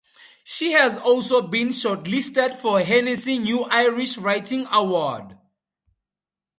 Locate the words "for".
2.55-2.79